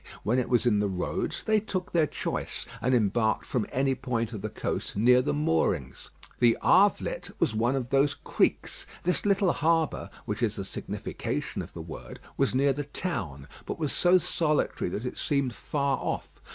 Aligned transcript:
When 0.23 0.39
it 0.39 0.49
was 0.49 0.65
in 0.65 0.79
the 0.79 0.87
roads 0.87 1.43
they 1.43 1.59
took 1.59 1.91
their 1.91 2.07
choice, 2.07 2.65
and 2.81 2.95
embarked 2.95 3.45
from 3.45 3.67
any 3.71 3.93
point 3.93 4.33
of 4.33 4.41
the 4.41 4.49
coast 4.49 4.95
near 4.95 5.21
the 5.21 5.31
moorings. 5.31 6.09
The 6.39 6.57
"Havelet" 6.63 7.29
was 7.37 7.53
one 7.53 7.75
of 7.75 7.91
these 7.91 8.15
creeks. 8.15 8.87
This 9.03 9.27
little 9.27 9.53
harbour 9.53 10.09
(which 10.25 10.41
is 10.41 10.55
the 10.55 10.65
signification 10.65 11.61
of 11.61 11.73
the 11.73 11.83
word) 11.83 12.19
was 12.35 12.55
near 12.55 12.73
the 12.73 12.85
town, 12.85 13.47
but 13.67 13.77
was 13.77 13.93
so 13.93 14.17
solitary 14.17 14.89
that 14.89 15.05
it 15.05 15.19
seemed 15.19 15.53
far 15.53 15.99
off. 15.99 16.31